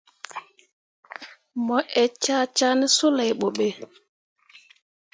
Mu 1.65 1.77
ee 2.01 2.09
cah 2.23 2.45
cah 2.57 2.73
ne 2.79 2.85
suley 2.95 3.31
boɓe. 3.39 3.67